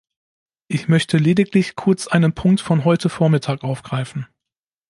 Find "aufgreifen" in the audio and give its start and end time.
3.63-4.25